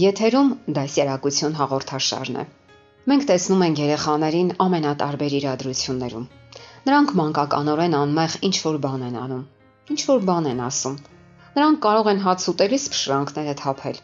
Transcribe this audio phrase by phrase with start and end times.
[0.00, 2.44] Եթերում դասերակցություն հաղորդաշարն է։
[3.10, 6.22] Մենք տեսնում ենք երեխաներին ամենատարբեր իրադրություններում։
[6.86, 9.42] Նրանք մանկականորեն անմեղ ինչ որ բան են անում,
[9.92, 10.96] ինչ որ բան են ասում։
[11.58, 14.00] Նրանք կարող են հաց ուտելիս փշրանքները թափել,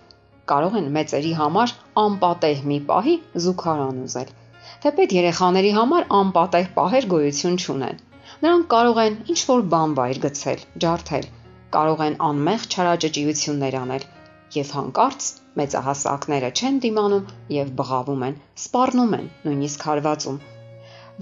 [0.53, 1.75] կարող են մեծերի համար
[2.05, 3.17] անպատեհ մի պահի
[3.47, 4.37] զուգարան ուզել։
[4.85, 8.05] Թեպետ երեխաների համար անպատեհ պահեր գոյություն չունեն։
[8.45, 11.33] Նրանք կարող են ինչ որ բան վայր գցել, ջարդել,
[11.79, 14.09] կարող են անմեղ չարաճճիություններ անել
[14.55, 15.27] եւ հանկարծ
[15.61, 20.39] մեծահասակները չեն դիմանում եւ բղավում են, սպառնում են, նույնիսկ հարվածում։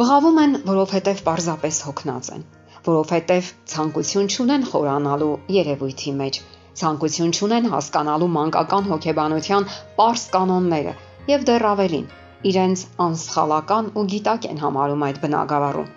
[0.03, 2.47] Բղավում են, որովհետեւ պարզապես հոգնած են,
[2.87, 6.41] որովհետեւ ցանկություն չունեն խորանալու երևույթի մեջ,
[6.83, 10.97] ցանկություն չունեն հասկանալու մանկական հոգեբանության པարս կանոնները
[11.33, 12.11] եւ դեռ ավելին,
[12.53, 15.96] իրենց անսխալական ու գիտակ են համարում այդ բնագավառում։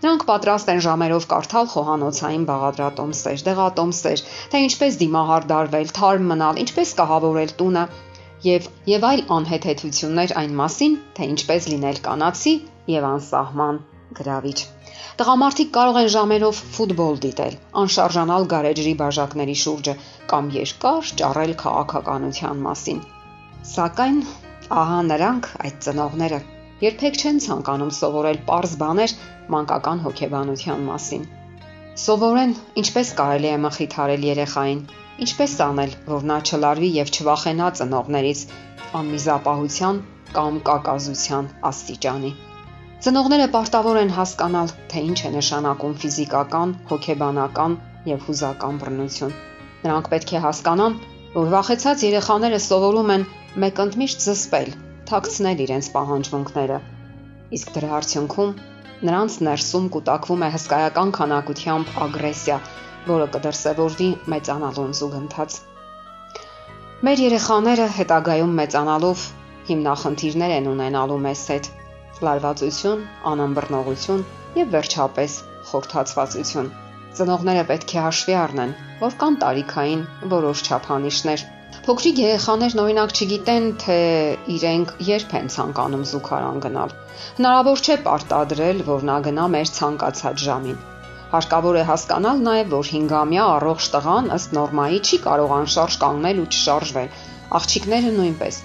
[0.00, 4.20] Նրանք պատրաստ են ժամերով կարդալ խոհանոցային բաղադրատոմսեր, դեղատոմսեր,
[4.52, 7.82] թե ինչպես դիմահարդարվել, թարմ մնալ, ինչպես կահավորել տունը
[8.46, 12.54] եւ եւ այլ անհեթեթություններ այն մասին, թե ինչպես լինել կանացի
[12.94, 13.80] եւ անսահման
[14.20, 14.58] գրավիչ։
[15.20, 19.94] Տղամարդիկ կարող են ժամերով ֆուտբոլ դիտել, անշարժանալ գարեջրի բաժակների շուրջը
[20.32, 23.04] կամ երկար ճառել քաղաքականության մասին։
[23.74, 24.24] Սակայն
[24.80, 26.40] ահա նրանք այդ ծնողները
[26.84, 29.14] երբեք չեն ցանկանում սովորել པարզ բաներ
[29.54, 31.26] մանկական հոգեբանության մասին։
[32.00, 34.80] Սովորեն ինչպես կարելի է մխիթարել երեխային,
[35.26, 38.44] ինչպես անել, որ նա չլարվի եւ չվախենա ծնողներից
[39.00, 40.00] անմիզապահության
[40.38, 42.32] կամ կակազության աստիճանի։
[43.04, 47.76] Ծնողները պարտավոր են հասկանալ, թե ինչ է նշանակում ֆիզիկական, հոգեբանական
[48.10, 49.38] եւ հուզական բռնություն։
[49.84, 51.00] Նրանք պետք է հասկանան,
[51.36, 53.26] որ վախեցած երեխաները սովորում են
[53.64, 54.72] մեկընդմիշտ զսպել,
[55.10, 56.78] թաքցնել իրենց պահանջմունքները։
[57.56, 58.52] Իսկ դրա արդյունքում
[59.08, 62.58] նրանց ներսում կուտակվում է հսկայական քանակությամբ ագրեսիա,
[63.10, 65.56] որը կդրսևորվի մեծանալուն զուգընթաց։
[67.08, 69.22] Մեր երեխաները հետագայում մեծանալով
[69.70, 71.70] հիմնախնդիրներ են ունենալու մեզ հետ՝
[72.26, 74.24] լարվածություն, անըմբռնողություն
[74.60, 75.38] եւ վերջապես
[75.70, 76.68] խորթացվածություն։
[77.18, 80.02] Ծնողները պետք է հաշվի առնեն, որ կան տարիքային
[80.34, 81.46] որոշ չափանիշներ,
[81.80, 83.94] Փոքրիկ երեխաներն օրինակ չգիտեն, թե
[84.54, 86.90] իրենք երբ են ցանկանում զուգարան գնալ։
[87.38, 90.76] Հնարավոր չէ պարտադրել, որ նա գնա մեր ցանկացած ժամին։
[91.30, 96.46] Հարկավոր է հասկանալ նաև, որ 5-ամյա առողջ տղան ըստ նորմայի չի կարող անշարժ կանգնել ու
[96.52, 97.10] չշարժվել։
[97.60, 98.62] Աղջիկները նույնպես։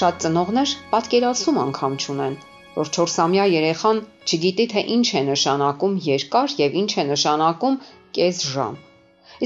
[0.00, 2.42] Շատ ծնողներ պատկերացում անգամ չունեն,
[2.80, 7.82] որ 4-ամյա երեխան չգիտի թե ինչ է նշանակում երկար եւ ինչ է նշանակում
[8.18, 8.84] կես ժամ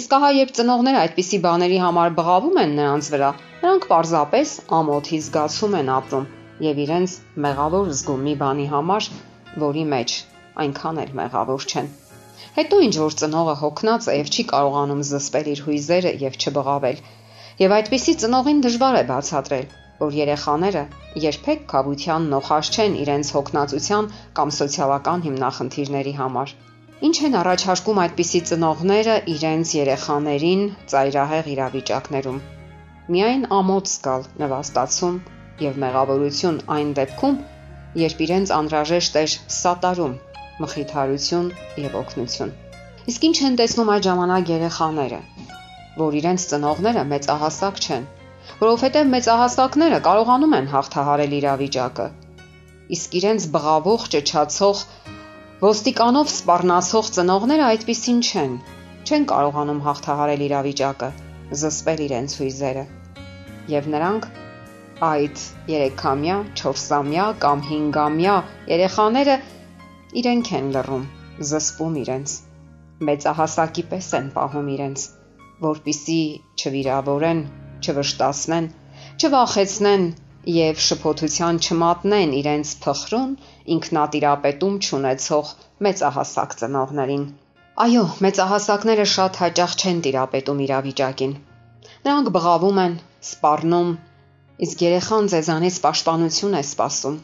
[0.00, 3.26] Իսկ ահա երբ ծնողները այդպիսի բաների համար բղավում են նրանց վրա,
[3.64, 6.24] նրանք պարզապես ամոթի զգացում են ապրում
[6.66, 7.16] եւ իրենց
[7.46, 9.08] մեղավոր զգում մի բանի համար,
[9.64, 10.14] որի մեջ
[10.64, 11.92] այնքան էլ մեղավոր չեն։
[12.56, 17.04] Հետո ինչ որ ծնողը հոգնած է եւ չի կարողանում զսպել իր հույզերը եւ չբղավել։
[17.60, 19.70] Եվ այդպիսի ծնողին դժվար է բացատրել,
[20.02, 20.88] որ երեխաները
[21.28, 26.60] երբեք կավության նոխաշ չեն իրենց հոգնածության կամ սոցիալական հիմնախնդիրների համար։
[27.02, 30.60] Ինչ են առաջարկում այդպիսի ծնողները իրենց երեխաներին
[30.92, 32.36] ծայրահեղ իրավիճակներում։
[33.14, 35.16] Միայն ամոթ զգալ, նվաստացում
[35.64, 37.40] եւ մեղավորություն այն դեպքում,
[38.02, 40.14] երբ իրենց անհրաժեշտ էր սատարում,
[40.62, 41.48] մխիթարություն
[41.82, 42.54] եւ օգնություն։
[43.10, 45.20] Իսկ ինչ են տեսնում այդ ժամանակ երեխաները,
[45.98, 48.04] որ իրենց ծնողները մեծահասակ չեն,
[48.62, 52.06] որովհետև մեծահասակները կարողանում են հաղթահարել իրավիճակը։
[52.98, 54.86] Իսկ իրենց բղավող, ճճացող
[55.62, 58.54] Ոստիկանով սպառնացող ծնողները այդպեսին չեն։
[59.06, 61.10] Չեն կարողանում հաղթահարել իրավիճակը,
[61.60, 62.82] զսպել իրենց հույզերը։
[63.70, 64.26] Եվ նրանք
[65.08, 68.34] այդ 3-ամյա, 4-ամյա կամ 5-ամյա
[68.72, 69.36] երեխաները
[70.22, 71.06] իրենք են լռում,
[71.52, 72.34] զսպում իրենց։
[73.10, 75.08] Մեծահասակի պես են պահում իրենց,
[75.68, 76.20] որpիսի
[76.58, 77.46] չվիրավորեն,
[77.86, 78.70] չվշտացնեն,
[79.22, 80.10] չվախեցնեն
[80.50, 83.34] եւ շփոթության չմատնեն իրենց փխրուն
[83.74, 85.52] ինքնատիրապետում ճանաչող
[85.86, 87.26] մեծահասակ ծնողներին։
[87.84, 91.36] Այո, մեծահասակները շատ հաճախ չեն տիրապետում իրավիճակին։
[92.02, 92.98] Նրանք բղավում են,
[93.28, 93.92] սպառնում,
[94.66, 97.16] իսկ երեխան ձեզանից պաշտպանություն է սպասում,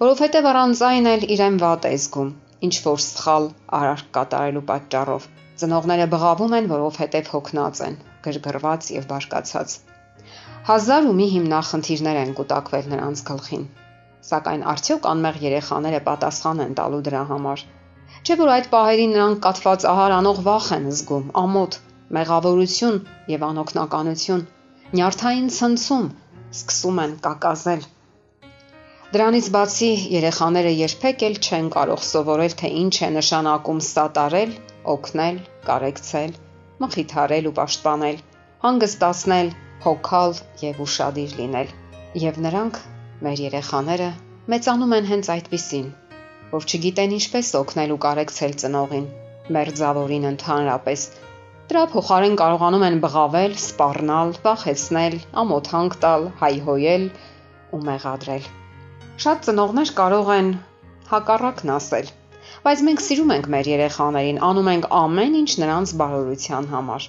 [0.00, 2.30] որովհետև առանց այն էլ իրեն վատ է զգում,
[2.64, 5.28] ինչ որ սխալ արարք կատարելու պատճառով։
[5.60, 9.76] Ծնողները բղավում են, որովհետև հոգնած են, գրգռված եւ բարկացած։
[10.64, 13.64] Հազար ու մի հիմնախնդիրներ են կուտակվել նրանց գլխին։
[14.28, 17.64] Սակայն արդյոք անմեղ երեխաները պատասխան են տալու դրա համար։
[18.24, 21.76] Չէ՞ որ այդ պահերին նրանք կատված ահար անող վախ են զգում, ամոթ,
[22.16, 22.96] մեղավորություն
[23.32, 24.46] եւ անօքնականություն,
[24.94, 26.06] նյարդային ցնցում,
[26.56, 27.84] սկսում են կակազել։
[29.12, 34.56] Դրանից բացի երեխաները երբեք էլ չեն կարող սովորել, թե ինչ է նշանակում սատարել,
[34.96, 36.34] օգնել, կարեկցել,
[36.86, 38.24] մխիթարել ու պաշտպանել,
[38.64, 41.72] հանգստացնել, հոգալ եւ ուրشادիր լինել։
[42.22, 42.78] Եվ նրանք,
[43.24, 44.08] մեր երեխաները,
[44.54, 45.86] մեծանում են հենց այդպիսին,
[46.54, 49.06] որ չգիտեն ինչպես օգնել ու կարեկցել ծնողին,
[49.56, 51.04] մերձավորին ընդհանրապես։
[51.68, 57.06] Դրա փոխարեն կարողանում են բղավել, սպառնալ, վախեցնել, ամոթանք տալ, հայհոյել
[57.74, 58.48] ու մեղադրել։
[59.24, 60.50] Շատ ծնողներ կարող են
[61.12, 62.10] հակառակն ասել,
[62.64, 67.08] բայց մենք սիրում ենք մեր երեխաներին, անում ենք ամեն ինչ նրանց բարօրության համար։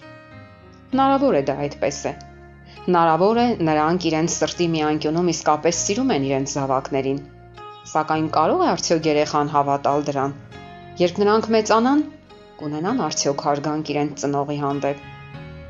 [0.96, 2.14] Հնարավոր է դա այդպես է,
[2.86, 7.20] Հնարավոր է նրանք իրենց սրտի մի անկյունում իսկապես սիրում են իրենց զավակներին։
[7.92, 10.38] Սակայն կարող է արդյոք երեխան հավատալ դրան։
[11.02, 12.06] Երբ նրանք մեծանան,
[12.62, 15.04] կունենան արդյոք հարգանք իրենց ծնողի հանդեպ։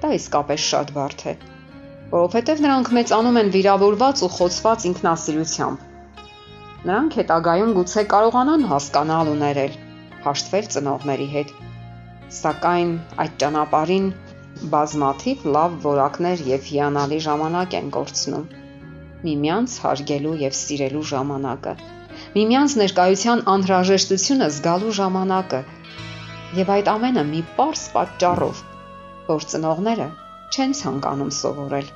[0.04, 1.36] Դա իսկապես շատ բարդ է,
[2.14, 5.92] որովհետև նրանք մեծանում են վիրավորված ու խոցված ինքնասիրությամբ
[6.86, 9.78] Նրանք հետագայում գուցե կարողանան հասկանալ ու ներել,
[10.26, 11.54] հաշտվել ծնողների հետ։
[12.40, 12.92] Սակայն
[13.24, 14.06] այդ ճանապարհին
[14.76, 18.46] բազմաթիվ լավ որակներ եւ հիանալի ժամանակ են կորցնում։
[19.26, 21.74] Միմյանց հարգելու եւ սիրելու ժամանակը,
[22.36, 25.62] միմյանց ներկայության անհրաժեշտությունը զգալու ժամանակը։
[26.62, 28.64] Եվ այդ ամենը մի པարս պատճառով,
[29.28, 30.08] որ ծնողները
[30.56, 31.94] չեն ցանկանում սովորել.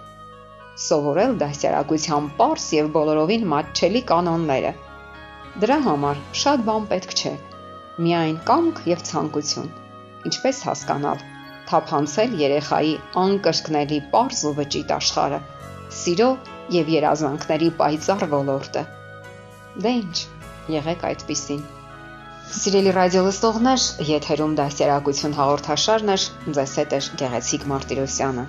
[0.84, 4.72] սովորել դասյարակության པարս եւ բոլորովին մատչելի կանոնները։
[5.64, 7.34] Դրա համար շատ բան պետք չէ։
[8.06, 9.74] Միայն կամք եւ ցանկություն։
[10.30, 11.24] Ինչպես հասկանալ,
[11.70, 12.94] թափանցել երեխայի
[13.24, 15.40] անկրկնելի པարս ու վճիտ աշխարը,
[16.00, 16.30] սիրո
[16.76, 18.84] եւ երազանքների պայծառ ոլորտը։
[19.84, 20.16] Դե ինչ,
[20.76, 21.62] եղեք այդպիսին։
[22.50, 26.18] Սիրելի ռադիո լսողներ, եթերում դասյարակություն հաղորդաշարն է,
[26.58, 28.46] ձեզ հետ է Գեղեցիկ Մարտիրոսյանը։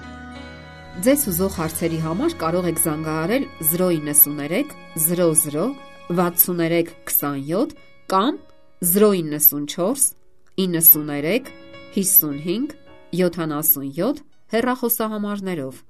[1.05, 4.73] Ձեզ ուզող հարցերի համար կարող եք զանգահարել 093
[5.05, 5.69] 00
[6.11, 7.77] 63 27
[8.11, 8.41] կամ
[8.83, 10.09] 094
[10.59, 11.53] 93
[11.95, 12.80] 55
[13.13, 14.23] 77
[14.55, 15.81] հեռախոսահամարներով։